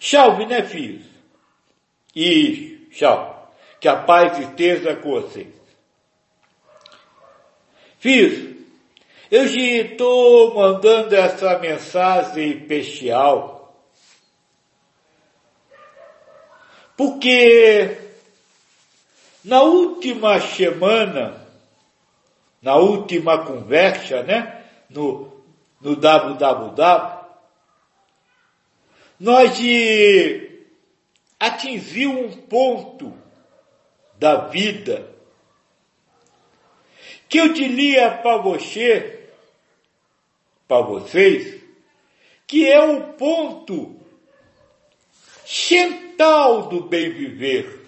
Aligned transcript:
Salve, 0.00 0.46
né, 0.46 0.62
filhos? 0.62 1.04
E 2.14 2.88
tchau. 2.92 3.52
Que 3.80 3.88
a 3.88 3.96
paz 3.96 4.38
esteja 4.38 4.96
com 4.96 5.10
vocês. 5.10 5.48
Filhos, 7.98 8.54
eu 9.30 9.44
estou 9.44 10.54
mandando 10.54 11.14
essa 11.14 11.58
mensagem 11.58 12.50
especial 12.50 13.54
porque 16.96 17.98
na 19.44 19.62
última 19.62 20.40
semana, 20.40 21.44
na 22.62 22.76
última 22.76 23.44
conversa, 23.44 24.22
né, 24.22 24.64
no, 24.88 25.42
no 25.80 25.96
www, 25.96 27.13
nós 29.18 29.58
atingiu 31.38 32.10
um 32.10 32.32
ponto 32.32 33.16
da 34.18 34.48
vida 34.48 35.14
que 37.28 37.38
eu 37.38 37.52
diria 37.52 38.10
para 38.10 38.36
você, 38.36 39.28
para 40.68 40.82
vocês, 40.82 41.60
que 42.46 42.64
é 42.64 42.80
o 42.80 43.14
ponto 43.14 43.96
central 45.44 46.68
do 46.68 46.82
bem 46.84 47.12
viver. 47.12 47.86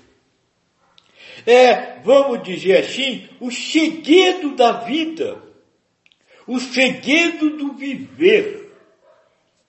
É, 1.47 2.01
vamos 2.01 2.43
dizer 2.43 2.79
assim, 2.79 3.29
o 3.39 3.53
segredo 3.53 4.57
da 4.57 4.73
vida, 4.85 5.41
o 6.47 6.59
segredo 6.59 7.57
do 7.57 7.75
viver. 7.75 8.73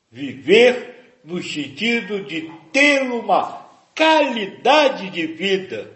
Viver 0.09 0.96
no 1.27 1.43
sentido 1.43 2.23
de 2.23 2.49
ter 2.71 3.01
uma 3.01 3.67
qualidade 3.93 5.09
de 5.09 5.27
vida 5.27 5.91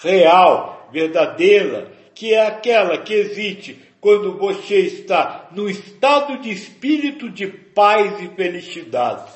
real, 0.00 0.88
verdadeira, 0.90 1.92
que 2.14 2.32
é 2.32 2.46
aquela 2.46 2.96
que 2.96 3.12
existe 3.12 3.78
quando 4.00 4.38
você 4.38 4.78
está 4.78 5.50
no 5.52 5.68
estado 5.68 6.38
de 6.38 6.50
espírito 6.50 7.28
de 7.28 7.46
paz 7.46 8.22
e 8.22 8.28
felicidade. 8.28 9.30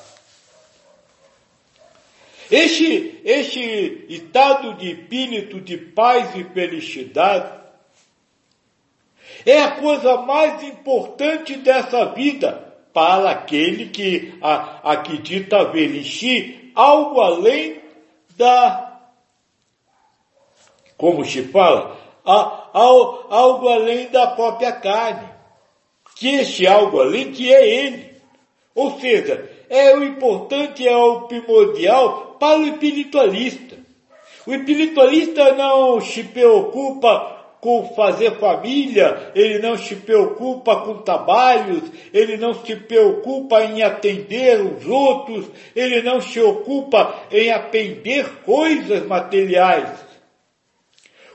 Este, 2.49 3.21
este 3.23 4.05
estado 4.09 4.73
de 4.73 4.93
espírito 4.93 5.61
de 5.61 5.77
paz 5.77 6.35
e 6.35 6.43
felicidade 6.43 7.61
é 9.45 9.61
a 9.61 9.71
coisa 9.71 10.17
mais 10.17 10.63
importante 10.63 11.55
dessa 11.57 12.05
vida 12.05 12.72
para 12.93 13.31
aquele 13.31 13.87
que 13.87 14.33
acredita 14.83 15.65
ver 15.65 15.95
em 15.95 16.03
si 16.03 16.71
algo 16.75 17.19
além 17.21 17.81
da, 18.37 19.01
como 20.97 21.25
se 21.25 21.43
fala, 21.43 21.97
a, 22.25 22.69
algo 22.73 23.67
além 23.67 24.09
da 24.09 24.27
própria 24.27 24.71
carne. 24.71 25.33
Que 26.15 26.35
este 26.35 26.67
algo 26.67 27.01
além 27.01 27.31
que 27.31 27.53
é 27.53 27.67
ele. 27.67 28.13
Ou 28.75 28.99
seja, 28.99 29.49
é 29.69 29.95
o 29.95 30.03
importante, 30.03 30.87
é 30.87 30.95
o 30.95 31.21
primordial 31.21 32.37
para 32.39 32.59
o 32.59 32.67
espiritualista. 32.67 33.77
O 34.45 34.53
espiritualista 34.53 35.53
não 35.53 35.99
se 36.01 36.23
preocupa 36.23 37.32
com 37.63 37.93
fazer 37.95 38.37
família, 38.39 39.31
ele 39.33 39.57
não 39.59 39.77
se 39.77 39.95
preocupa 39.95 40.81
com 40.81 41.01
trabalhos, 41.01 41.81
ele 42.13 42.35
não 42.35 42.53
se 42.53 42.75
preocupa 42.75 43.63
em 43.63 43.81
atender 43.81 44.59
os 44.59 44.85
outros, 44.85 45.45
ele 45.73 46.01
não 46.01 46.19
se 46.19 46.41
ocupa 46.41 47.23
em 47.31 47.51
aprender 47.51 48.41
coisas 48.43 49.07
materiais. 49.07 49.89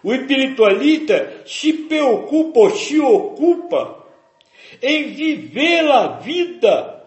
O 0.05 0.13
espiritualista 0.13 1.45
se 1.47 1.73
preocupa 1.73 2.61
ou 2.61 2.71
se 2.77 3.01
ocupa 3.01 4.05
em 4.83 5.15
viver 5.15 5.91
a 5.91 6.09
vida 6.19 7.05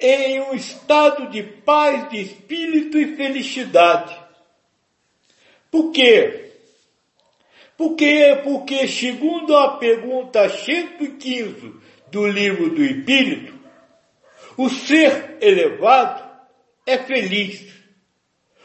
em 0.00 0.40
um 0.40 0.52
estado 0.52 1.28
de 1.28 1.44
paz, 1.44 2.10
de 2.10 2.22
espírito 2.22 2.98
e 2.98 3.14
felicidade. 3.14 4.16
Por 5.70 5.92
quê? 5.92 6.51
Porque, 7.82 8.40
porque 8.44 8.86
segundo 8.86 9.56
a 9.56 9.76
pergunta 9.76 10.48
115 10.48 11.74
do 12.12 12.28
livro 12.28 12.70
do 12.70 12.80
Espírito, 12.80 13.58
o 14.56 14.68
ser 14.68 15.38
elevado 15.40 16.22
é 16.86 16.96
feliz. 16.98 17.66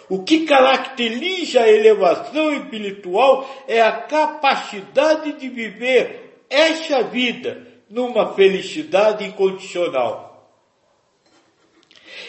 O 0.07 0.23
que 0.23 0.45
caracteriza 0.45 1.61
a 1.61 1.67
elevação 1.67 2.53
espiritual 2.57 3.49
é 3.67 3.81
a 3.81 4.01
capacidade 4.03 5.33
de 5.33 5.49
viver 5.49 6.43
essa 6.47 7.01
vida 7.01 7.65
numa 7.89 8.35
felicidade 8.35 9.25
incondicional. 9.25 10.47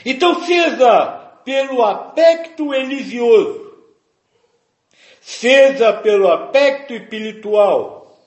Então, 0.06 0.42
seja 0.42 1.06
pelo 1.44 1.84
aspecto 1.84 2.70
religioso, 2.70 3.67
seja 5.28 5.92
pelo 5.92 6.32
aspecto 6.32 6.94
espiritual, 6.94 8.18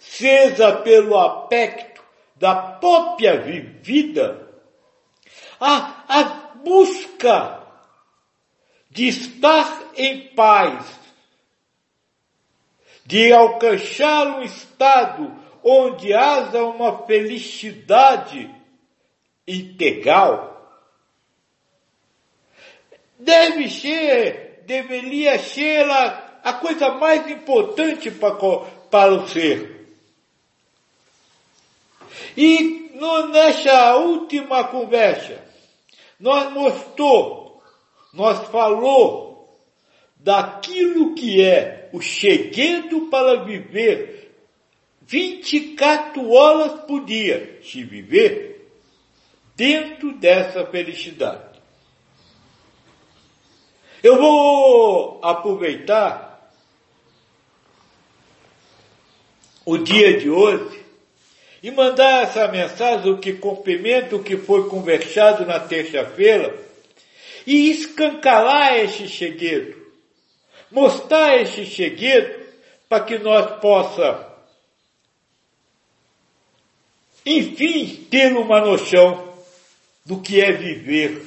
seja 0.00 0.72
pelo 0.76 1.18
aspecto 1.18 2.02
da 2.36 2.54
própria 2.54 3.38
vida, 3.38 4.48
a, 5.60 6.04
a 6.08 6.24
busca 6.64 7.62
de 8.88 9.08
estar 9.08 9.90
em 9.94 10.34
paz, 10.34 10.98
de 13.04 13.30
alcançar 13.30 14.38
um 14.38 14.42
estado 14.42 15.36
onde 15.62 16.14
haja 16.14 16.64
uma 16.64 17.06
felicidade 17.06 18.50
integral, 19.46 20.80
deve 23.18 23.68
ser 23.68 24.52
deveria 24.66 25.38
ser 25.38 25.88
a, 25.90 26.21
a 26.42 26.52
coisa 26.52 26.90
mais 26.92 27.30
importante 27.30 28.10
para, 28.10 28.34
para 28.90 29.14
o 29.14 29.28
ser. 29.28 29.86
E 32.36 32.90
no, 32.94 33.28
nessa 33.28 33.96
última 33.96 34.64
conversa, 34.64 35.42
nós 36.18 36.52
mostrou, 36.52 37.62
nós 38.12 38.48
falou 38.48 39.60
daquilo 40.16 41.14
que 41.14 41.42
é 41.42 41.90
o 41.92 42.00
segredo 42.00 43.08
para 43.08 43.44
viver 43.44 44.32
24 45.02 46.30
horas 46.30 46.80
por 46.82 47.04
dia, 47.04 47.58
se 47.62 47.82
viver 47.84 48.72
dentro 49.56 50.12
dessa 50.14 50.64
felicidade. 50.66 51.60
Eu 54.02 54.16
vou 54.16 55.20
aproveitar 55.22 56.31
o 59.64 59.78
dia 59.78 60.18
de 60.18 60.28
hoje 60.28 60.82
e 61.62 61.70
mandar 61.70 62.24
essa 62.24 62.48
mensagem, 62.48 63.12
o 63.12 63.18
que 63.18 63.34
complementa 63.34 64.16
o 64.16 64.22
que 64.22 64.36
foi 64.36 64.68
conversado 64.68 65.46
na 65.46 65.60
terça-feira, 65.60 66.60
e 67.46 67.70
escancarar 67.70 68.78
esse 68.78 69.08
segredo, 69.08 69.76
mostrar 70.70 71.40
esse 71.40 71.64
segredo 71.66 72.42
para 72.88 73.04
que 73.04 73.18
nós 73.18 73.60
possa, 73.60 74.28
enfim, 77.24 78.06
ter 78.10 78.32
uma 78.36 78.60
noção 78.60 79.32
do 80.04 80.20
que 80.20 80.40
é 80.40 80.52
viver. 80.52 81.22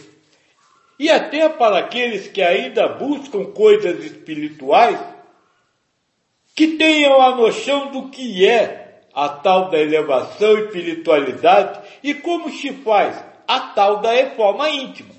E 1.00 1.10
até 1.10 1.48
para 1.50 1.80
aqueles 1.80 2.28
que 2.28 2.42
ainda 2.42 2.88
buscam 2.88 3.46
coisas 3.46 4.04
espirituais, 4.04 5.00
que 6.56 6.78
tenham 6.78 7.22
a 7.22 7.36
noção 7.36 7.92
do 7.92 8.10
que 8.10 8.48
é 8.48 9.02
a 9.14 9.30
tal 9.30 9.70
da 9.70 9.78
elevação 9.78 10.58
espiritualidade 10.58 11.82
e 12.02 12.14
como 12.14 12.50
se 12.50 12.72
faz 12.74 13.24
a 13.48 13.60
tal 13.60 14.02
da 14.02 14.14
reforma 14.14 14.70
íntima. 14.70 15.14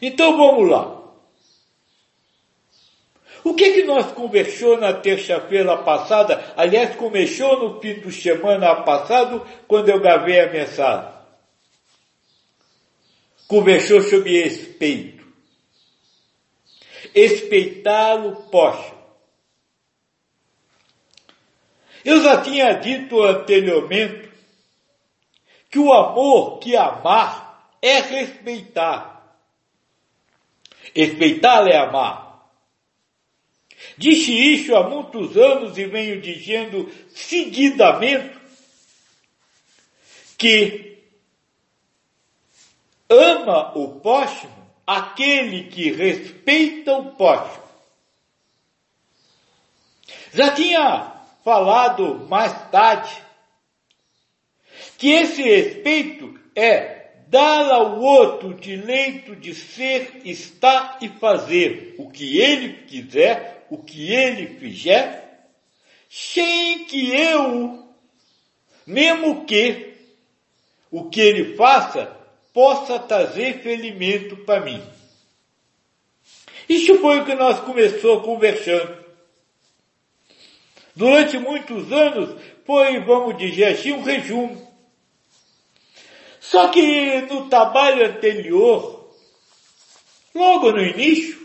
Então 0.00 0.36
vamos 0.36 0.68
lá. 0.68 1.00
O 3.44 3.54
que 3.54 3.72
que 3.72 3.82
nós 3.84 4.12
conversou 4.12 4.78
na 4.78 4.92
terça-feira 4.92 5.76
passada? 5.78 6.52
Aliás, 6.56 6.94
começou 6.94 7.58
no 7.58 7.80
fim 7.80 7.94
do 7.94 8.12
semana 8.12 8.76
passado, 8.76 9.44
quando 9.66 9.88
eu 9.88 9.98
gravei 9.98 10.38
a 10.40 10.52
mensagem 10.52 11.12
conversou 13.52 14.00
sobre 14.00 14.44
respeito. 14.44 15.11
Respeitá-lo 17.14 18.36
posso. 18.50 18.94
Eu 22.04 22.22
já 22.22 22.42
tinha 22.42 22.72
dito 22.72 23.22
anteriormente 23.22 24.30
que 25.70 25.78
o 25.78 25.92
amor 25.92 26.58
que 26.58 26.76
amar 26.76 27.76
é 27.80 28.00
respeitar. 28.00 29.36
Respeitar 30.94 31.66
é 31.68 31.76
amar. 31.76 32.32
Disse 33.96 34.32
isso 34.32 34.74
há 34.74 34.88
muitos 34.88 35.36
anos 35.36 35.76
e 35.78 35.86
venho 35.86 36.20
dizendo 36.20 36.90
seguidamente 37.14 38.36
que 40.38 40.98
ama 43.08 43.76
o 43.76 44.00
próximo 44.00 44.61
aquele 44.86 45.64
que 45.64 45.90
respeita 45.92 46.96
o 46.96 47.12
próximo. 47.12 47.62
Já 50.32 50.50
tinha 50.52 51.12
falado 51.44 52.26
mais 52.28 52.52
tarde 52.70 53.22
que 54.96 55.10
esse 55.10 55.42
respeito 55.42 56.38
é 56.54 57.02
dar 57.28 57.70
ao 57.70 57.98
outro 57.98 58.50
o 58.50 58.54
direito 58.54 59.34
de 59.34 59.54
ser, 59.54 60.20
estar 60.24 60.98
e 61.00 61.08
fazer 61.08 61.94
o 61.98 62.10
que 62.10 62.38
ele 62.38 62.84
quiser, 62.84 63.66
o 63.70 63.78
que 63.78 64.12
ele 64.12 64.58
fizer, 64.58 65.48
sem 66.10 66.84
que 66.84 67.10
eu, 67.10 67.88
mesmo 68.86 69.46
que 69.46 69.94
o 70.90 71.08
que 71.08 71.20
ele 71.20 71.56
faça, 71.56 72.14
possa 72.52 72.98
trazer 72.98 73.62
ferimento 73.62 74.36
para 74.38 74.60
mim. 74.60 74.82
Isso 76.68 76.98
foi 76.98 77.20
o 77.20 77.24
que 77.24 77.34
nós 77.34 77.60
começou 77.60 78.22
conversando. 78.22 79.02
Durante 80.94 81.38
muitos 81.38 81.90
anos 81.90 82.40
foi, 82.64 83.00
vamos 83.00 83.36
dizer 83.38 83.64
assim, 83.64 83.92
um 83.92 84.02
resumo. 84.02 84.70
Só 86.40 86.68
que 86.68 87.22
no 87.22 87.48
trabalho 87.48 88.06
anterior, 88.06 89.10
logo 90.34 90.70
no 90.70 90.82
início, 90.82 91.40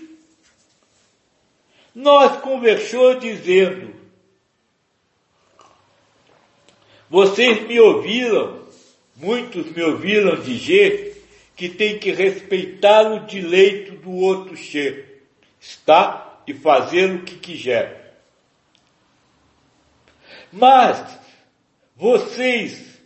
nós 1.95 2.41
conversou 2.41 3.15
dizendo, 3.15 3.95
vocês 7.09 7.65
me 7.67 7.79
ouviram 7.79 8.66
Muitos 9.19 9.71
me 9.71 9.81
ouviram 9.81 10.39
dizer 10.39 11.25
que 11.55 11.67
tem 11.67 11.97
que 11.97 12.11
respeitar 12.11 13.11
o 13.11 13.25
direito 13.25 13.95
do 13.95 14.11
outro 14.11 14.55
ser, 14.55 15.27
estar 15.59 16.43
e 16.45 16.53
fazer 16.53 17.11
o 17.11 17.23
que 17.23 17.35
quiser. 17.35 18.19
Mas 20.51 21.19
vocês 21.95 23.01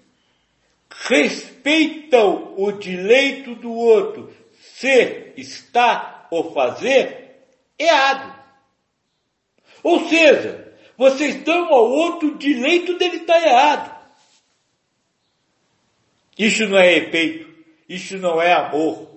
respeitam 0.90 2.54
o 2.58 2.74
direito 2.74 3.56
do 3.56 3.72
outro 3.72 4.34
ser, 4.60 5.34
estar 5.38 6.28
ou 6.30 6.54
fazer 6.54 7.46
errado. 7.80 8.36
Ou 9.82 10.10
seja, 10.10 10.74
vocês 10.98 11.42
dão 11.44 11.74
ao 11.74 11.90
outro 11.90 12.34
o 12.34 12.38
direito 12.38 12.98
dele 12.98 13.18
estar 13.18 13.42
errado. 13.42 13.91
Isso 16.42 16.68
não 16.68 16.80
é 16.80 16.98
efeito, 16.98 17.54
isso 17.88 18.18
não 18.18 18.42
é 18.42 18.52
amor. 18.52 19.12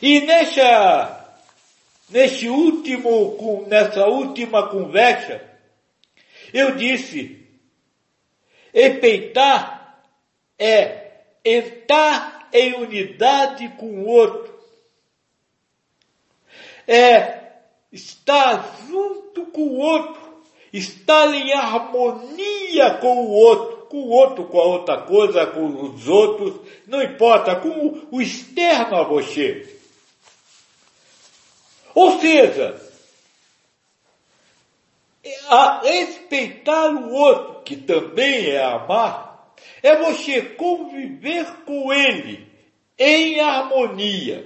E 0.00 0.20
nessa, 0.22 1.36
nesse 2.08 2.48
último, 2.48 3.66
nessa 3.68 4.06
última 4.06 4.70
conversa, 4.70 5.38
eu 6.50 6.76
disse, 6.76 7.46
empeitar 8.72 10.02
é 10.58 11.10
entrar 11.44 12.48
em 12.54 12.76
unidade 12.76 13.68
com 13.76 13.98
o 13.98 14.06
outro. 14.06 14.58
É 16.88 17.50
estar 17.92 18.78
junto 18.88 19.44
com 19.48 19.60
o 19.60 19.76
outro, 19.76 20.42
estar 20.72 21.34
em 21.34 21.52
harmonia 21.52 22.94
com 22.94 23.26
o 23.26 23.30
outro 23.30 23.75
com 23.88 23.98
o 23.98 24.08
outro, 24.08 24.44
com 24.44 24.58
a 24.58 24.64
outra 24.64 25.02
coisa, 25.02 25.46
com 25.46 25.66
os 25.66 26.08
outros, 26.08 26.60
não 26.86 27.02
importa, 27.02 27.56
com 27.56 28.06
o 28.10 28.20
externo 28.20 28.96
a 28.96 29.02
você. 29.02 29.76
Ou 31.94 32.20
seja, 32.20 32.80
a 35.48 35.80
respeitar 35.80 36.90
o 36.90 37.12
outro, 37.12 37.62
que 37.62 37.76
também 37.76 38.50
é 38.50 38.62
amar, 38.62 39.54
é 39.82 39.96
você 39.96 40.42
conviver 40.42 41.46
com 41.64 41.92
ele 41.92 42.46
em 42.98 43.40
harmonia. 43.40 44.44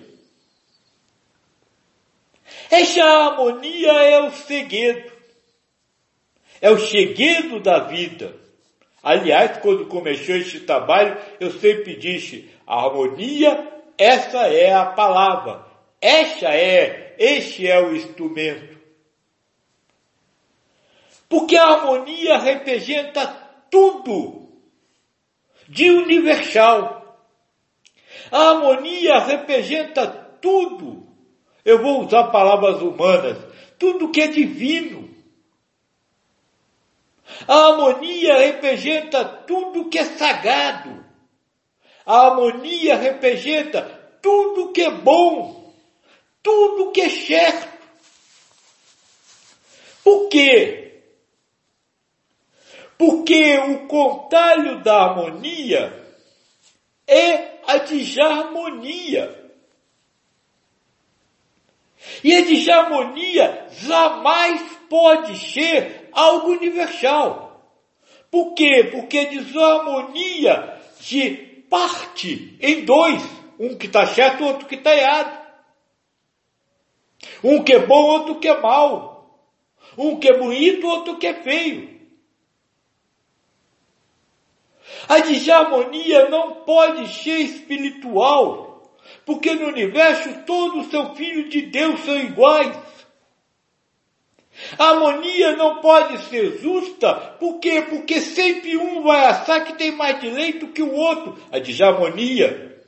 Essa 2.70 3.02
harmonia 3.02 3.92
é 3.92 4.20
o 4.20 4.30
segredo, 4.30 5.12
é 6.60 6.70
o 6.70 6.78
segredo 6.78 7.60
da 7.60 7.80
vida. 7.80 8.39
Aliás, 9.02 9.58
quando 9.58 9.86
começou 9.86 10.36
este 10.36 10.60
trabalho, 10.60 11.16
eu 11.38 11.50
sempre 11.52 11.96
disse, 11.96 12.50
harmonia, 12.66 13.68
essa 13.96 14.46
é 14.46 14.72
a 14.72 14.86
palavra, 14.86 15.64
esta 16.00 16.48
é, 16.48 17.14
este 17.18 17.66
é 17.66 17.80
o 17.80 17.94
instrumento. 17.94 18.78
Porque 21.28 21.56
a 21.56 21.64
harmonia 21.64 22.38
representa 22.38 23.26
tudo 23.70 24.48
de 25.68 25.88
universal. 25.88 27.24
A 28.32 28.50
harmonia 28.50 29.18
representa 29.20 30.06
tudo. 30.42 31.06
Eu 31.64 31.80
vou 31.80 32.04
usar 32.04 32.28
palavras 32.28 32.82
humanas, 32.82 33.38
tudo 33.78 34.10
que 34.10 34.20
é 34.20 34.26
divino. 34.26 35.09
A 37.46 37.54
harmonia 37.54 38.38
representa 38.38 39.24
tudo 39.24 39.88
que 39.88 39.98
é 39.98 40.04
sagrado. 40.04 41.04
A 42.04 42.26
harmonia 42.26 42.96
representa 42.96 43.82
tudo 44.22 44.72
que 44.72 44.82
é 44.82 44.90
bom, 44.90 45.74
tudo 46.42 46.92
que 46.92 47.00
é 47.00 47.08
certo. 47.08 47.68
Por 50.02 50.28
quê? 50.28 51.02
Porque 52.98 53.58
o 53.58 53.86
contrário 53.86 54.82
da 54.82 55.04
harmonia 55.04 56.04
é 57.06 57.60
a 57.66 57.78
desarmonia. 57.78 59.40
E 62.22 62.34
a 62.34 62.40
desarmonia 62.42 63.66
jamais 63.72 64.62
pode 64.88 65.38
ser 65.38 65.99
algo 66.12 66.50
universal. 66.50 67.50
Por 68.30 68.54
quê? 68.54 68.88
Porque 68.90 69.26
desarmonia 69.26 70.80
de 71.00 71.30
parte 71.68 72.56
em 72.60 72.84
dois. 72.84 73.22
Um 73.58 73.76
que 73.76 73.86
está 73.86 74.06
certo, 74.06 74.44
outro 74.44 74.66
que 74.66 74.76
está 74.76 74.94
errado. 74.94 75.38
Um 77.44 77.62
que 77.62 77.74
é 77.74 77.78
bom, 77.78 78.02
outro 78.02 78.40
que 78.40 78.48
é 78.48 78.58
mal. 78.58 79.38
Um 79.98 80.18
que 80.18 80.28
é 80.28 80.38
bonito, 80.38 80.86
outro 80.86 81.18
que 81.18 81.26
é 81.26 81.34
feio. 81.34 82.00
A 85.08 85.18
desarmonia 85.18 86.28
não 86.28 86.56
pode 86.64 87.12
ser 87.12 87.38
espiritual, 87.38 88.96
porque 89.24 89.54
no 89.54 89.68
universo 89.68 90.44
todos 90.44 90.90
são 90.90 91.14
filhos 91.14 91.50
de 91.50 91.62
Deus, 91.62 92.00
são 92.00 92.18
iguais. 92.18 92.76
A 94.78 94.90
harmonia 94.90 95.56
não 95.56 95.80
pode 95.80 96.18
ser 96.24 96.58
justa, 96.60 97.14
por 97.38 97.58
quê? 97.58 97.82
Porque 97.82 98.20
sempre 98.20 98.76
um 98.76 99.02
vai 99.02 99.26
achar 99.26 99.64
que 99.64 99.74
tem 99.74 99.90
mais 99.90 100.20
direito 100.20 100.68
que 100.68 100.82
o 100.82 100.92
outro. 100.92 101.38
A 101.50 101.58
desarmonia. 101.58 102.78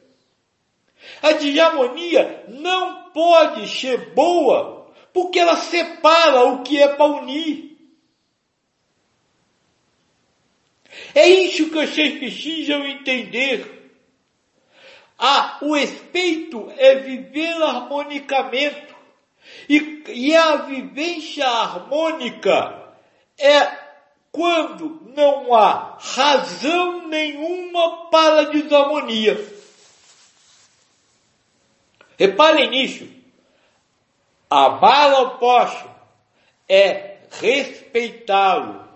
A 1.22 1.32
desarmonia 1.32 2.44
não 2.48 3.10
pode 3.10 3.68
ser 3.68 4.12
boa, 4.14 4.92
porque 5.12 5.38
ela 5.38 5.56
separa 5.56 6.44
o 6.44 6.62
que 6.62 6.80
é 6.80 6.88
para 6.88 7.06
unir. 7.06 7.72
É 11.14 11.26
isso 11.28 11.68
que 11.68 11.74
vocês 11.74 12.18
precisam 12.18 12.86
entender. 12.86 13.90
Ah, 15.18 15.58
o 15.62 15.74
respeito 15.74 16.72
é 16.76 16.96
viver 16.96 17.62
harmonicamente. 17.62 18.91
E, 19.68 20.02
e 20.08 20.36
a 20.36 20.56
vivência 20.56 21.46
harmônica 21.46 22.82
é 23.38 23.82
quando 24.30 25.12
não 25.14 25.54
há 25.54 25.98
razão 26.00 27.08
nenhuma 27.08 28.08
para 28.10 28.44
desarmonia. 28.44 29.38
Reparem 32.18 32.70
nisso. 32.70 33.08
Amar 34.48 35.12
ao 35.12 35.38
próximo 35.38 35.94
é 36.68 37.18
respeitá-lo, 37.40 38.86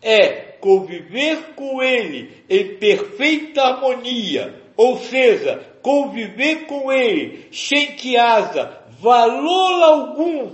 é 0.00 0.30
conviver 0.60 1.54
com 1.54 1.82
ele 1.82 2.44
em 2.48 2.76
perfeita 2.76 3.62
harmonia, 3.62 4.62
ou 4.76 4.98
seja, 4.98 5.64
conviver 5.82 6.66
com 6.66 6.92
ele, 6.92 7.48
sem 7.52 7.92
que 7.92 8.16
haja 8.16 8.80
valor 9.00 9.82
algum 9.82 10.50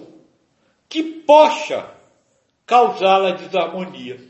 que 0.88 1.02
possa 1.02 1.88
causar 2.66 3.24
a 3.24 3.30
desarmonia. 3.32 4.20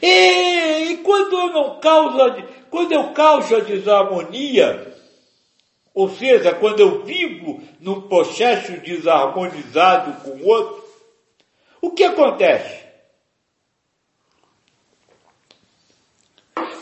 E, 0.00 0.92
e, 0.92 0.96
quando 0.98 1.36
eu 1.36 1.52
não 1.52 1.80
causa, 1.80 2.44
quando 2.70 2.92
eu 2.92 3.12
causo 3.12 3.56
a 3.56 3.60
desarmonia, 3.60 4.94
ou 5.94 6.10
seja, 6.10 6.54
quando 6.54 6.80
eu 6.80 7.02
vivo 7.04 7.62
num 7.80 8.02
processo 8.02 8.72
desarmonizado 8.80 10.20
com 10.22 10.30
o 10.42 10.46
outro, 10.46 10.84
o 11.80 11.90
que 11.90 12.04
acontece? 12.04 12.85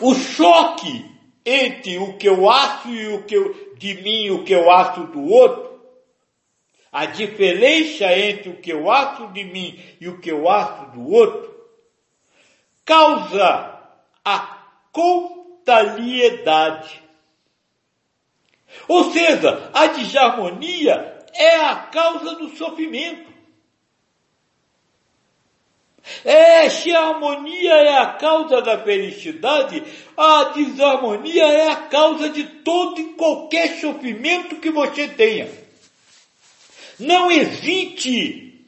O 0.01 0.15
choque 0.15 1.05
entre 1.45 1.99
o 1.99 2.17
que 2.17 2.29
eu 2.29 2.49
acho 2.49 2.89
e 2.89 3.15
o 3.15 3.25
que 3.25 3.35
eu, 3.35 3.75
de 3.77 3.95
mim 4.03 4.25
e 4.25 4.31
o 4.31 4.45
que 4.45 4.53
eu 4.53 4.71
acho 4.71 5.05
do 5.05 5.25
outro, 5.25 5.75
a 6.91 7.07
diferença 7.07 8.07
entre 8.17 8.51
o 8.51 8.61
que 8.61 8.73
eu 8.73 8.91
acho 8.91 9.29
de 9.33 9.45
mim 9.45 9.79
e 10.01 10.09
o 10.09 10.21
que 10.21 10.31
eu 10.31 10.49
acho 10.49 10.93
do 10.93 11.11
outro, 11.11 11.53
causa 12.85 13.81
a 14.25 14.65
contrariedade. 14.93 17.03
Ou 18.89 19.11
seja, 19.11 19.71
a 19.73 19.89
desarmonia 19.89 21.15
é 21.35 21.57
a 21.57 21.77
causa 21.77 22.37
do 22.37 22.57
sofrimento. 22.57 23.34
É, 26.25 26.69
se 26.69 26.95
a 26.95 27.09
harmonia 27.09 27.73
é 27.73 27.99
a 27.99 28.07
causa 28.07 28.61
da 28.61 28.79
felicidade, 28.79 29.83
a 30.17 30.45
desarmonia 30.55 31.45
é 31.45 31.71
a 31.71 31.77
causa 31.77 32.29
de 32.29 32.45
todo 32.45 33.01
e 33.01 33.15
qualquer 33.15 33.81
sofrimento 33.81 34.57
que 34.57 34.71
você 34.71 35.09
tenha. 35.09 35.49
Não 36.99 37.31
existe 37.31 38.67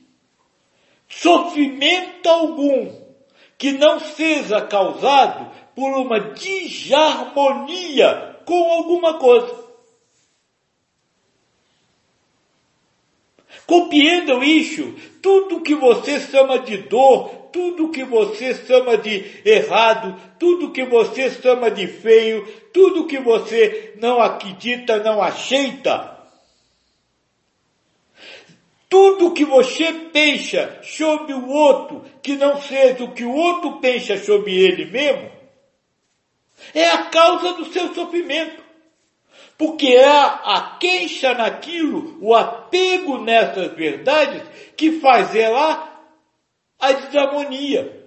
sofrimento 1.08 2.28
algum 2.28 2.90
que 3.58 3.72
não 3.72 3.98
seja 4.00 4.62
causado 4.62 5.50
por 5.74 5.96
uma 5.96 6.20
desarmonia 6.20 8.36
com 8.44 8.72
alguma 8.72 9.14
coisa. 9.14 9.65
Compreendam 13.66 14.42
isso. 14.44 14.94
Tudo 15.20 15.60
que 15.60 15.74
você 15.74 16.20
chama 16.20 16.60
de 16.60 16.76
dor, 16.76 17.28
tudo 17.52 17.90
que 17.90 18.04
você 18.04 18.54
chama 18.54 18.96
de 18.96 19.24
errado, 19.44 20.14
tudo 20.38 20.70
que 20.70 20.84
você 20.84 21.30
chama 21.30 21.70
de 21.70 21.86
feio, 21.86 22.46
tudo 22.72 23.06
que 23.06 23.18
você 23.18 23.94
não 24.00 24.20
acredita, 24.20 24.98
não 25.02 25.22
aceita, 25.22 26.16
tudo 28.88 29.32
que 29.32 29.44
você 29.44 29.92
pensa 30.12 30.80
sobre 30.82 31.32
o 31.32 31.48
outro, 31.48 32.04
que 32.22 32.36
não 32.36 32.60
seja 32.60 33.02
o 33.04 33.12
que 33.12 33.24
o 33.24 33.34
outro 33.34 33.80
pensa 33.80 34.16
sobre 34.18 34.54
ele 34.54 34.84
mesmo, 34.84 35.30
é 36.74 36.88
a 36.90 37.04
causa 37.04 37.54
do 37.54 37.64
seu 37.72 37.92
sofrimento. 37.94 38.65
Porque 39.58 39.86
é 39.86 40.06
a 40.06 40.76
queixa 40.78 41.32
naquilo, 41.32 42.18
o 42.20 42.34
apego 42.34 43.18
nessas 43.18 43.72
verdades, 43.72 44.42
que 44.76 45.00
faz 45.00 45.34
ela 45.34 45.96
a 46.78 46.92
desarmonia. 46.92 48.04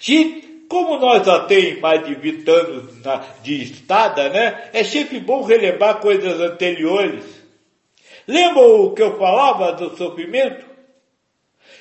Se, 0.00 0.64
como 0.68 0.98
nós 0.98 1.24
já 1.24 1.44
temos 1.44 1.80
mais 1.80 2.04
de 2.04 2.14
20 2.14 2.50
anos 2.50 3.02
de 3.42 3.62
estada, 3.62 4.28
né, 4.28 4.70
é 4.72 4.82
sempre 4.82 5.20
bom 5.20 5.42
relembrar 5.42 6.00
coisas 6.00 6.40
anteriores. 6.40 7.24
Lembra 8.26 8.62
o 8.62 8.94
que 8.94 9.02
eu 9.02 9.16
falava 9.18 9.72
do 9.72 9.96
sofrimento? 9.96 10.64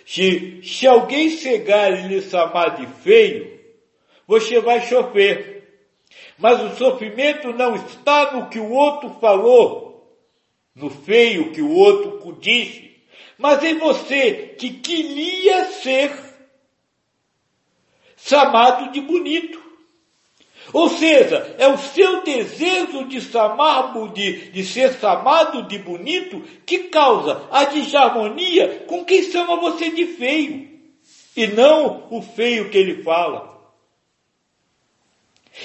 Se, 0.05 0.61
se 0.63 0.85
alguém 0.85 1.29
chegar 1.29 1.91
e 1.91 2.07
lhe 2.07 2.21
chamar 2.21 2.75
de 2.75 2.87
feio, 3.01 3.59
você 4.27 4.59
vai 4.59 4.81
sofrer. 4.81 5.52
Mas 6.37 6.61
o 6.61 6.75
sofrimento 6.75 7.53
não 7.53 7.75
está 7.75 8.33
no 8.33 8.49
que 8.49 8.59
o 8.59 8.71
outro 8.71 9.17
falou, 9.21 10.17
no 10.75 10.89
feio 10.89 11.51
que 11.51 11.61
o 11.61 11.71
outro 11.71 12.37
disse, 12.39 12.91
mas 13.37 13.63
em 13.63 13.77
você 13.77 14.55
que 14.57 14.71
queria 14.71 15.65
ser 15.65 16.11
chamado 18.17 18.91
de 18.91 19.01
bonito. 19.01 19.61
Ou 20.71 20.89
seja, 20.89 21.55
é 21.59 21.67
o 21.67 21.77
seu 21.77 22.23
desejo 22.23 23.05
de, 23.07 23.19
de, 23.19 24.51
de 24.51 24.63
ser 24.63 24.93
chamado 24.93 25.63
de 25.63 25.77
bonito 25.77 26.41
que 26.65 26.85
causa 26.85 27.47
a 27.51 27.65
desarmonia 27.65 28.85
com 28.87 29.03
quem 29.03 29.23
chama 29.23 29.57
você 29.57 29.91
de 29.91 30.05
feio. 30.05 30.71
E 31.35 31.47
não 31.47 32.07
o 32.09 32.21
feio 32.21 32.69
que 32.69 32.77
ele 32.77 33.03
fala. 33.03 33.52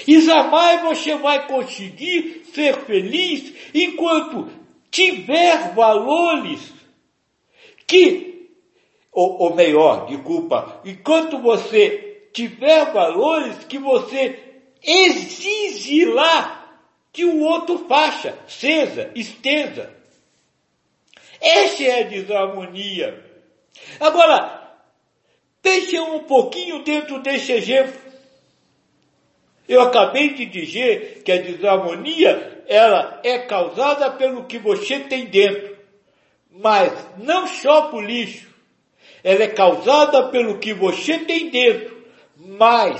E 0.07 0.21
jamais 0.21 0.81
você 0.81 1.15
vai 1.15 1.47
conseguir 1.47 2.45
ser 2.53 2.75
feliz 2.85 3.53
enquanto 3.73 4.49
tiver 4.91 5.73
valores 5.73 6.71
que, 7.87 8.51
ou, 9.11 9.41
ou 9.41 9.55
melhor, 9.55 10.05
desculpa, 10.05 10.81
enquanto 10.85 11.39
você 11.39 12.29
tiver 12.31 12.91
valores 12.93 13.63
que 13.65 13.79
você 13.79 14.39
exige 14.83 16.05
lá 16.05 16.59
que 17.11 17.25
o 17.25 17.41
outro 17.41 17.87
faça, 17.87 18.37
seja, 18.47 19.11
esteja. 19.15 19.93
Essa 21.41 21.83
é 21.83 22.01
a 22.01 22.07
desarmonia. 22.07 23.25
Agora, 23.99 24.77
deixe 25.63 25.99
um 25.99 26.19
pouquinho 26.19 26.83
dentro 26.83 27.21
desse 27.21 27.51
exemplo. 27.51 28.08
Eu 29.69 29.81
acabei 29.81 30.33
de 30.33 30.47
dizer 30.47 31.21
que 31.23 31.31
a 31.31 31.39
desarmonia, 31.39 32.63
ela 32.67 33.21
é 33.23 33.37
causada 33.37 34.09
pelo 34.09 34.45
que 34.45 34.57
você 34.57 35.01
tem 35.01 35.27
dentro. 35.27 35.77
Mas 36.49 36.91
não 37.19 37.45
só 37.45 37.83
por 37.83 38.03
lixo. 38.03 38.49
Ela 39.23 39.43
é 39.43 39.47
causada 39.47 40.29
pelo 40.29 40.57
que 40.57 40.73
você 40.73 41.19
tem 41.19 41.51
dentro. 41.51 42.03
Mas 42.35 42.99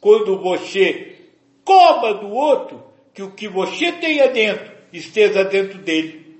quando 0.00 0.40
você 0.40 1.16
cobra 1.62 2.14
do 2.14 2.30
outro, 2.30 2.82
que 3.12 3.22
o 3.22 3.32
que 3.32 3.46
você 3.46 3.92
tenha 3.92 4.28
dentro 4.28 4.72
esteja 4.90 5.44
dentro 5.44 5.76
dele. 5.76 6.38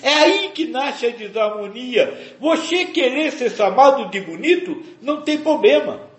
É 0.00 0.14
aí 0.14 0.50
que 0.50 0.66
nasce 0.66 1.06
a 1.06 1.10
desarmonia. 1.10 2.36
Você 2.38 2.84
querer 2.86 3.32
ser 3.32 3.50
chamado 3.50 4.08
de 4.08 4.20
bonito 4.20 4.84
não 5.00 5.22
tem 5.22 5.38
problema. 5.38 6.11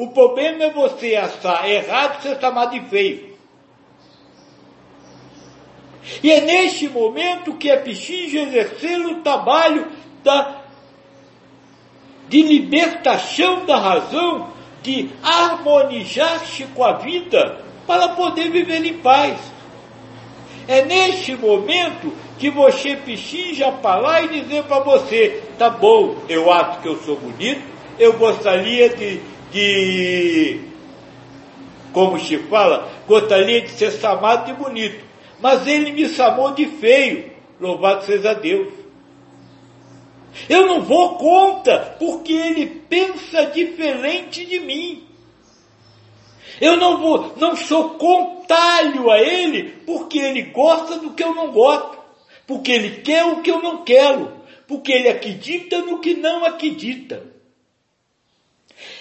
O 0.00 0.08
problema 0.08 0.64
é 0.64 0.70
você 0.70 1.14
achar 1.14 1.68
errado 1.68 2.22
ser 2.22 2.40
chamado 2.40 2.70
de 2.70 2.80
feio. 2.88 3.36
E 6.22 6.32
é 6.32 6.40
neste 6.40 6.88
momento 6.88 7.52
que 7.58 7.70
é 7.70 7.76
preciso 7.76 8.38
exercer 8.38 8.98
o 8.98 9.16
trabalho 9.16 9.86
da, 10.24 10.62
de 12.30 12.40
libertação 12.40 13.66
da 13.66 13.76
razão, 13.76 14.48
de 14.82 15.10
harmonizar-se 15.22 16.64
com 16.74 16.82
a 16.82 16.92
vida 16.92 17.62
para 17.86 18.08
poder 18.08 18.48
viver 18.50 18.82
em 18.82 18.94
paz. 18.94 19.38
É 20.66 20.82
neste 20.82 21.36
momento 21.36 22.10
que 22.38 22.48
você 22.48 22.96
precisa 22.96 23.70
falar 23.82 24.22
e 24.24 24.40
dizer 24.40 24.64
para 24.64 24.80
você, 24.80 25.42
tá 25.58 25.68
bom, 25.68 26.16
eu 26.26 26.50
acho 26.50 26.80
que 26.80 26.88
eu 26.88 26.96
sou 27.02 27.16
bonito, 27.16 27.60
eu 27.98 28.14
gostaria 28.14 28.88
de 28.88 29.20
de, 29.52 30.60
como 31.92 32.18
se 32.18 32.38
fala, 32.38 32.90
gostaria 33.06 33.62
de 33.62 33.70
ser 33.70 33.92
chamado 33.92 34.46
de 34.46 34.52
bonito, 34.52 35.04
mas 35.40 35.66
ele 35.66 35.92
me 35.92 36.08
chamou 36.08 36.52
de 36.52 36.66
feio, 36.66 37.30
louvado 37.58 38.04
seja 38.04 38.34
Deus. 38.34 38.72
Eu 40.48 40.66
não 40.66 40.82
vou 40.82 41.16
contra, 41.16 41.96
porque 41.98 42.32
ele 42.32 42.66
pensa 42.88 43.46
diferente 43.46 44.44
de 44.44 44.60
mim. 44.60 45.06
Eu 46.60 46.76
não 46.76 46.98
vou, 46.98 47.34
não 47.36 47.56
sou 47.56 47.90
contalho 47.90 49.10
a 49.10 49.20
ele, 49.20 49.70
porque 49.86 50.18
ele 50.18 50.42
gosta 50.42 50.98
do 50.98 51.10
que 51.10 51.22
eu 51.22 51.34
não 51.34 51.50
gosto, 51.50 51.98
porque 52.46 52.70
ele 52.70 53.00
quer 53.02 53.24
o 53.24 53.40
que 53.40 53.50
eu 53.50 53.62
não 53.62 53.82
quero, 53.82 54.32
porque 54.68 54.92
ele 54.92 55.08
acredita 55.08 55.78
no 55.78 55.98
que 56.00 56.14
não 56.14 56.44
acredita. 56.44 57.39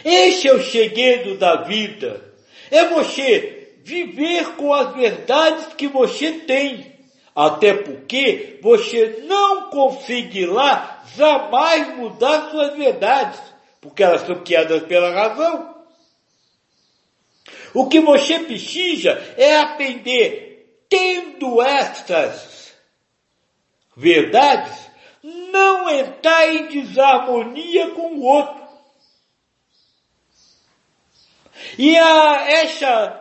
Este 0.03 0.47
é 0.47 0.53
o 0.53 0.63
segredo 0.63 1.37
da 1.37 1.63
vida. 1.63 2.23
É 2.71 2.85
você 2.85 3.73
viver 3.83 4.55
com 4.55 4.73
as 4.73 4.93
verdades 4.95 5.73
que 5.73 5.87
você 5.87 6.31
tem. 6.31 6.99
Até 7.35 7.73
porque 7.73 8.59
você 8.61 9.23
não 9.25 9.69
conseguirá 9.69 11.03
jamais 11.15 11.95
mudar 11.95 12.49
suas 12.51 12.75
verdades, 12.75 13.39
porque 13.79 14.03
elas 14.03 14.21
são 14.21 14.43
criadas 14.43 14.83
pela 14.83 15.11
razão. 15.11 15.75
O 17.73 17.87
que 17.87 17.99
você 17.99 18.39
precisa 18.39 19.11
é 19.37 19.57
aprender, 19.57 20.83
tendo 20.89 21.61
estas 21.61 22.73
verdades, 23.95 24.89
não 25.23 25.89
entrar 25.89 26.53
em 26.53 26.67
desarmonia 26.67 27.91
com 27.91 28.15
o 28.15 28.23
outro. 28.23 28.58
E 31.77 31.97
a, 31.97 32.45
essa 32.49 33.19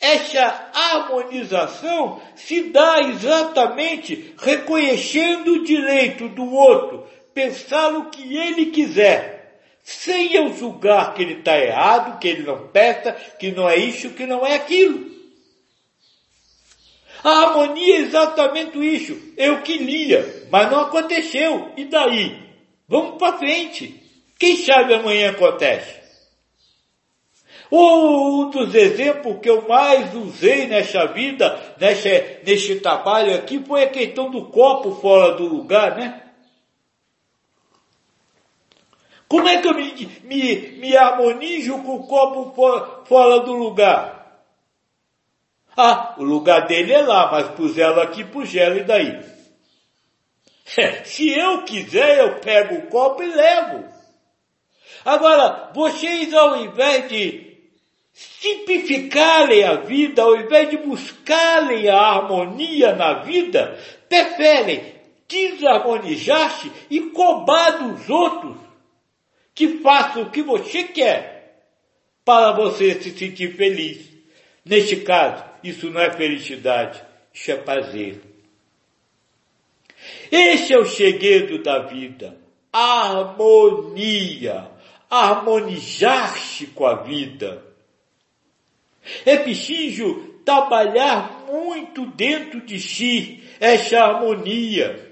essa 0.00 0.70
harmonização 0.72 2.22
se 2.34 2.70
dá 2.70 3.00
exatamente 3.00 4.34
reconhecendo 4.38 5.52
o 5.52 5.64
direito 5.64 6.26
do 6.30 6.50
outro, 6.50 7.06
pensar 7.34 7.94
o 7.94 8.08
que 8.08 8.34
ele 8.34 8.66
quiser, 8.66 9.60
sem 9.82 10.32
eu 10.32 10.54
julgar 10.54 11.12
que 11.12 11.22
ele 11.22 11.34
está 11.34 11.58
errado, 11.58 12.18
que 12.18 12.28
ele 12.28 12.44
não 12.44 12.68
peça, 12.68 13.12
que 13.12 13.52
não 13.52 13.68
é 13.68 13.76
isso, 13.76 14.10
que 14.10 14.26
não 14.26 14.46
é 14.46 14.54
aquilo. 14.54 15.10
A 17.22 17.30
harmonia 17.30 17.96
é 17.96 17.98
exatamente 17.98 18.78
isso. 18.78 19.34
Eu 19.36 19.60
queria, 19.60 20.46
mas 20.50 20.70
não 20.70 20.80
aconteceu. 20.80 21.70
E 21.76 21.84
daí? 21.84 22.48
Vamos 22.88 23.18
para 23.18 23.36
frente. 23.36 24.02
Quem 24.38 24.56
sabe 24.56 24.94
amanhã 24.94 25.30
acontece? 25.30 25.99
Um 27.72 28.50
dos 28.50 28.74
exemplos 28.74 29.38
que 29.40 29.48
eu 29.48 29.68
mais 29.68 30.12
usei 30.14 30.66
nessa 30.66 31.06
vida, 31.06 31.76
nessa, 31.78 32.08
neste 32.44 32.80
trabalho 32.80 33.34
aqui, 33.34 33.62
foi 33.64 33.84
a 33.84 33.90
questão 33.90 34.28
do 34.28 34.46
copo 34.46 34.96
fora 34.96 35.34
do 35.34 35.46
lugar, 35.46 35.96
né? 35.96 36.20
Como 39.28 39.46
é 39.46 39.62
que 39.62 39.68
eu 39.68 39.74
me, 39.74 39.92
me, 40.24 40.56
me 40.78 40.96
harmonizo 40.96 41.78
com 41.84 41.94
o 41.94 42.06
copo 42.08 42.52
for, 42.52 43.04
fora 43.06 43.38
do 43.40 43.52
lugar? 43.52 44.42
Ah, 45.76 46.16
o 46.18 46.24
lugar 46.24 46.66
dele 46.66 46.92
é 46.92 47.02
lá, 47.02 47.30
mas 47.30 47.48
pus 47.50 47.78
ela 47.78 48.02
aqui, 48.02 48.24
pus 48.24 48.52
ela 48.56 48.76
e 48.76 48.82
daí? 48.82 49.22
Se 51.04 51.30
eu 51.30 51.62
quiser, 51.62 52.18
eu 52.18 52.40
pego 52.40 52.74
o 52.74 52.86
copo 52.88 53.22
e 53.22 53.26
levo. 53.26 53.84
Agora, 55.04 55.70
vocês 55.72 56.34
ao 56.34 56.56
invés 56.64 57.08
de 57.08 57.49
simplificarem 58.40 59.64
a 59.64 59.76
vida, 59.76 60.22
ao 60.22 60.36
invés 60.36 60.68
de 60.68 60.76
buscarem 60.76 61.88
a 61.88 61.96
harmonia 61.96 62.94
na 62.94 63.22
vida, 63.22 63.78
preferem 64.08 64.94
desarmonizar-se 65.26 66.70
e 66.90 67.00
cobrar 67.00 67.70
dos 67.70 68.10
outros 68.10 68.56
que 69.54 69.78
façam 69.78 70.24
o 70.24 70.30
que 70.30 70.42
você 70.42 70.84
quer 70.84 71.64
para 72.24 72.52
você 72.52 73.00
se 73.00 73.10
sentir 73.10 73.56
feliz. 73.56 74.08
Neste 74.64 74.96
caso, 74.96 75.44
isso 75.62 75.88
não 75.90 76.00
é 76.00 76.10
felicidade, 76.10 77.02
isso 77.32 77.50
é 77.50 77.56
prazer. 77.56 78.20
Esse 80.30 80.72
é 80.74 80.78
o 80.78 80.84
segredo 80.84 81.62
da 81.62 81.80
vida. 81.80 82.36
Harmonia. 82.72 84.70
Harmonizar-se 85.08 86.66
com 86.68 86.86
a 86.86 87.02
vida. 87.02 87.69
É 89.24 89.36
preciso 89.36 90.30
trabalhar 90.44 91.44
muito 91.48 92.06
dentro 92.06 92.60
de 92.60 92.80
si 92.80 93.42
essa 93.58 94.00
harmonia. 94.00 95.08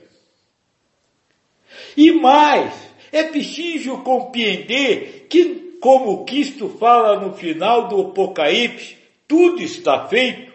E 1.96 2.12
mais, 2.12 2.72
é 3.12 3.24
preciso 3.24 3.98
compreender 3.98 5.26
que, 5.28 5.76
como 5.80 6.24
Cristo 6.24 6.68
fala 6.78 7.20
no 7.20 7.34
final 7.34 7.88
do 7.88 8.00
Apocalipse, 8.00 8.96
tudo 9.26 9.62
está 9.62 10.08
feito. 10.08 10.52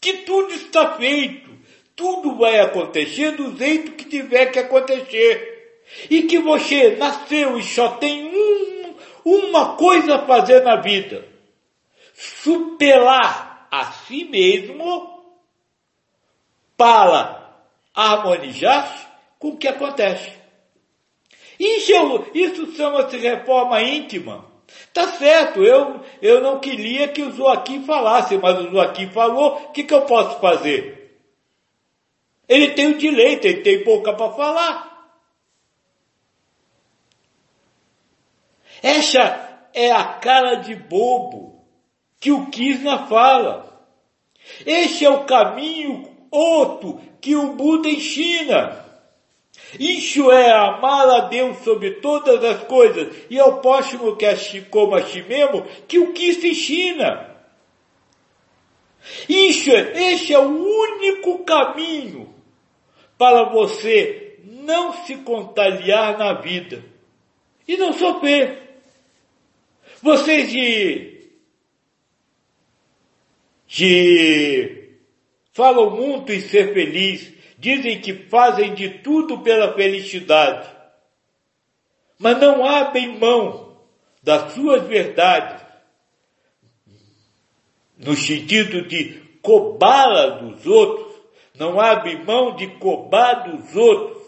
Que 0.00 0.18
tudo 0.18 0.52
está 0.54 0.96
feito. 0.96 1.48
Tudo 1.94 2.36
vai 2.36 2.60
acontecer 2.60 3.32
do 3.32 3.56
jeito 3.56 3.92
que 3.92 4.04
tiver 4.04 4.46
que 4.46 4.58
acontecer. 4.58 5.82
E 6.08 6.22
que 6.22 6.38
você 6.38 6.96
nasceu 6.96 7.58
e 7.58 7.62
só 7.62 7.88
tem 7.96 8.26
um, 8.26 8.94
uma 9.24 9.76
coisa 9.76 10.16
a 10.16 10.26
fazer 10.26 10.62
na 10.62 10.76
vida 10.76 11.37
superar 12.18 13.68
a 13.70 13.92
si 13.92 14.24
mesmo 14.24 15.24
para 16.76 17.62
harmonizar 17.94 19.20
com 19.38 19.50
o 19.50 19.56
que 19.56 19.68
acontece. 19.68 20.32
Isso, 21.60 21.92
isso 22.34 22.74
chama-se 22.74 23.16
reforma 23.18 23.80
íntima. 23.82 24.44
Tá 24.92 25.08
certo, 25.12 25.62
eu, 25.62 26.00
eu 26.20 26.40
não 26.40 26.58
queria 26.58 27.06
que 27.06 27.22
o 27.22 27.32
Joaquim 27.32 27.84
falasse, 27.84 28.36
mas 28.36 28.58
o 28.58 28.70
Joaquim 28.70 29.08
falou, 29.10 29.54
o 29.54 29.72
que, 29.72 29.84
que 29.84 29.94
eu 29.94 30.02
posso 30.02 30.40
fazer? 30.40 31.20
Ele 32.48 32.72
tem 32.72 32.88
o 32.88 32.98
direito, 32.98 33.46
ele 33.46 33.62
tem 33.62 33.84
boca 33.84 34.12
para 34.12 34.32
falar. 34.32 34.88
Essa 38.82 39.68
é 39.72 39.92
a 39.92 40.04
cara 40.04 40.56
de 40.56 40.74
bobo 40.74 41.57
que 42.20 42.32
o 42.32 42.46
Krishna 42.46 43.06
fala. 43.06 43.68
Este 44.64 45.04
é 45.04 45.10
o 45.10 45.24
caminho 45.24 46.08
outro 46.30 47.00
que 47.20 47.36
o 47.36 47.54
Buda 47.54 47.88
ensina. 47.88 48.84
Isso 49.78 50.30
é 50.30 50.50
amar 50.50 51.08
a 51.08 51.20
Deus 51.20 51.58
sobre 51.58 51.92
todas 51.92 52.42
as 52.42 52.64
coisas 52.64 53.14
e 53.28 53.38
ao 53.38 53.60
próximo 53.60 54.16
que 54.16 54.36
si, 54.36 54.62
como 54.62 54.94
a 54.94 55.02
si 55.02 55.22
mesmo, 55.22 55.62
que 55.86 55.98
o 55.98 56.12
Cristo 56.12 56.46
ensina. 56.46 57.28
Isso, 59.28 59.70
este 59.70 60.34
é 60.34 60.38
o 60.38 60.48
único 60.48 61.44
caminho 61.44 62.34
para 63.16 63.44
você 63.44 64.38
não 64.44 64.92
se 65.04 65.16
contagiar 65.16 66.18
na 66.18 66.34
vida 66.34 66.84
e 67.66 67.76
não 67.76 67.92
sofrer. 67.92 68.80
Vocês 70.02 70.50
de 70.50 71.17
que 73.68 74.96
falam 75.52 75.90
muito 75.90 76.32
em 76.32 76.40
ser 76.40 76.72
feliz, 76.72 77.32
dizem 77.58 78.00
que 78.00 78.14
fazem 78.14 78.74
de 78.74 78.88
tudo 79.00 79.40
pela 79.40 79.74
felicidade, 79.74 80.68
mas 82.18 82.38
não 82.40 82.64
abrem 82.64 83.18
mão 83.18 83.76
das 84.22 84.54
suas 84.54 84.82
verdades, 84.84 85.62
no 87.98 88.16
sentido 88.16 88.88
de 88.88 89.20
cobá-la 89.42 90.26
dos 90.38 90.66
outros, 90.66 91.14
não 91.54 91.78
abrem 91.78 92.24
mão 92.24 92.56
de 92.56 92.68
cobrar 92.78 93.34
dos 93.34 93.76
outros, 93.76 94.18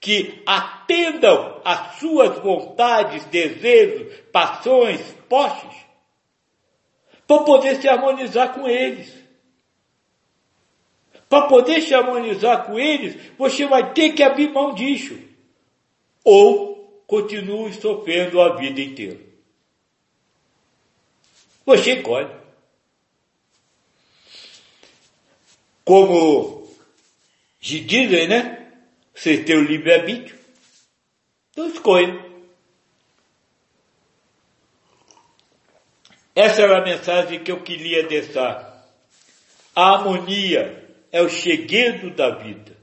que 0.00 0.42
atendam 0.46 1.60
às 1.64 1.98
suas 1.98 2.38
vontades, 2.38 3.24
desejos, 3.26 4.14
paixões, 4.32 5.00
posses, 5.28 5.87
para 7.28 7.44
poder 7.44 7.78
se 7.78 7.86
harmonizar 7.86 8.54
com 8.54 8.66
eles. 8.66 9.12
Para 11.28 11.46
poder 11.46 11.82
se 11.82 11.94
harmonizar 11.94 12.64
com 12.64 12.78
eles, 12.78 13.20
você 13.36 13.66
vai 13.66 13.92
ter 13.92 14.14
que 14.14 14.22
abrir 14.22 14.50
mão 14.50 14.74
disso. 14.74 15.16
Ou 16.24 17.02
continue 17.06 17.70
sofrendo 17.74 18.40
a 18.40 18.56
vida 18.56 18.80
inteira. 18.80 19.20
Você 21.66 21.96
escolhe. 21.96 22.34
Como 25.84 26.66
dizem, 27.60 28.26
né? 28.26 28.72
Você 29.14 29.44
tem 29.44 29.56
o 29.56 29.64
livre-arbítrio. 29.64 30.38
Então 31.50 31.68
escolhe. 31.68 32.27
Essa 36.38 36.62
era 36.62 36.78
a 36.78 36.84
mensagem 36.84 37.42
que 37.42 37.50
eu 37.50 37.64
queria 37.64 38.04
deixar. 38.04 38.86
A 39.74 39.94
harmonia 39.94 40.88
é 41.10 41.20
o 41.20 41.28
segredo 41.28 42.10
da 42.10 42.30
vida. 42.30 42.76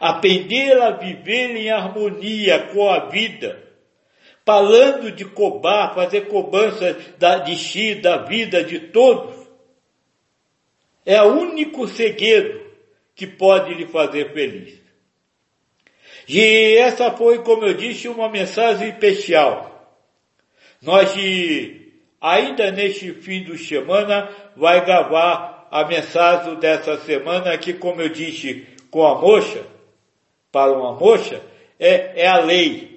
Aprender 0.00 0.82
a 0.82 0.90
viver 0.90 1.54
em 1.56 1.70
harmonia 1.70 2.70
com 2.72 2.90
a 2.90 3.08
vida, 3.08 3.62
falando 4.44 5.12
de 5.12 5.24
cobrar, 5.26 5.94
fazer 5.94 6.22
cobrança 6.22 6.92
de 7.44 7.56
si, 7.56 7.94
da 7.94 8.16
vida 8.16 8.64
de 8.64 8.80
todos, 8.80 9.46
é 11.04 11.22
o 11.22 11.34
único 11.34 11.86
segredo 11.86 12.68
que 13.14 13.28
pode 13.28 13.72
lhe 13.74 13.86
fazer 13.86 14.32
feliz. 14.32 14.76
E 16.28 16.78
essa 16.78 17.12
foi, 17.12 17.44
como 17.44 17.64
eu 17.64 17.74
disse, 17.74 18.08
uma 18.08 18.28
mensagem 18.28 18.88
especial 18.88 19.75
nós, 20.82 21.14
ainda 22.20 22.70
neste 22.70 23.12
fim 23.14 23.44
de 23.44 23.58
semana, 23.58 24.28
vai 24.56 24.84
gravar 24.84 25.68
a 25.70 25.84
mensagem 25.84 26.56
dessa 26.56 26.98
semana 27.00 27.56
que, 27.58 27.72
como 27.72 28.00
eu 28.00 28.08
disse, 28.08 28.66
com 28.90 29.06
a 29.06 29.20
moça, 29.20 29.66
para 30.50 30.72
uma 30.72 30.92
moça, 30.94 31.42
é, 31.78 32.22
é 32.22 32.26
a 32.26 32.38
lei. 32.38 32.96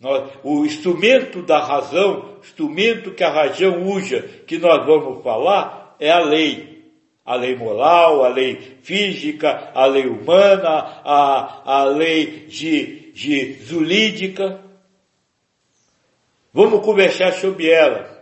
Nós, 0.00 0.30
o 0.44 0.64
instrumento 0.64 1.42
da 1.42 1.58
razão, 1.58 2.36
instrumento 2.42 3.12
que 3.12 3.24
a 3.24 3.30
razão 3.30 3.82
usa, 3.84 4.22
que 4.46 4.58
nós 4.58 4.84
vamos 4.86 5.22
falar, 5.22 5.96
é 5.98 6.10
a 6.10 6.20
lei. 6.20 6.78
A 7.24 7.34
lei 7.34 7.54
moral, 7.56 8.24
a 8.24 8.28
lei 8.28 8.78
física, 8.82 9.70
a 9.74 9.84
lei 9.84 10.06
humana, 10.06 11.00
a, 11.04 11.62
a 11.64 11.84
lei 11.84 12.46
de, 12.48 13.12
de 13.12 13.52
zulídica. 13.64 14.60
Vamos 16.52 16.84
conversar 16.84 17.32
sobre 17.32 17.70
ela. 17.70 18.16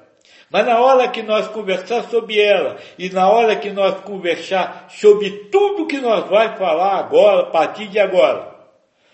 Mas 0.50 0.64
na 0.64 0.80
hora 0.80 1.08
que 1.08 1.22
nós 1.22 1.48
conversar 1.48 2.04
sobre 2.04 2.40
ela 2.40 2.78
e 2.98 3.10
na 3.10 3.28
hora 3.28 3.56
que 3.56 3.70
nós 3.70 4.00
conversar 4.00 4.88
sobre 4.90 5.30
tudo 5.50 5.86
que 5.86 6.00
nós 6.00 6.28
vai 6.28 6.56
falar 6.56 6.98
agora, 6.98 7.48
a 7.48 7.50
partir 7.50 7.88
de 7.88 7.98
agora, 7.98 8.54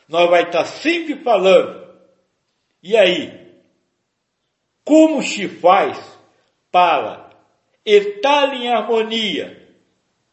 nós 0.09 0.29
vai 0.29 0.43
estar 0.43 0.65
sempre 0.65 1.17
falando 1.17 1.83
e 2.83 2.97
aí? 2.97 3.41
Como 4.85 5.23
se 5.23 5.49
faz 5.49 5.99
para 6.71 7.31
estar 7.85 8.53
em 8.55 8.69
harmonia? 8.69 9.69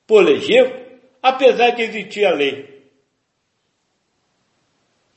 Por 0.08 0.28
exemplo, 0.28 0.80
apesar 1.22 1.72
de 1.72 1.84
existir 1.84 2.26
a 2.26 2.34
lei. 2.34 2.90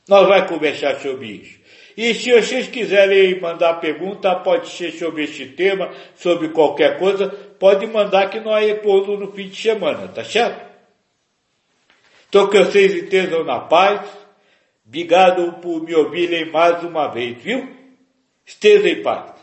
Nós 0.07 0.27
vamos 0.27 0.49
conversar 0.49 0.99
sobre 0.99 1.27
isso. 1.27 1.62
E 1.95 2.13
se 2.13 2.31
vocês 2.31 2.67
quiserem 2.67 3.39
mandar 3.39 3.75
pergunta, 3.75 4.35
pode 4.35 4.69
ser 4.69 4.91
sobre 4.93 5.23
este 5.23 5.45
tema, 5.47 5.91
sobre 6.15 6.49
qualquer 6.49 6.97
coisa, 6.97 7.29
pode 7.29 7.85
mandar 7.85 8.29
que 8.29 8.39
nós 8.39 8.65
respondemos 8.65 9.19
no 9.19 9.31
fim 9.31 9.47
de 9.47 9.55
semana, 9.55 10.07
tá 10.07 10.23
certo? 10.23 10.73
Então 12.29 12.49
que 12.49 12.57
vocês 12.57 12.93
estejam 12.93 13.43
na 13.43 13.59
paz, 13.59 14.23
Obrigado 14.85 15.53
por 15.53 15.81
me 15.81 15.95
ouvirem 15.95 16.51
mais 16.51 16.83
uma 16.83 17.07
vez, 17.07 17.41
viu? 17.41 17.67
Esteja 18.45 18.89
em 18.89 19.01
paz. 19.01 19.42